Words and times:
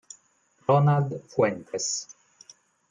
Ronald 0.67 1.29
Fuentes 1.29 2.07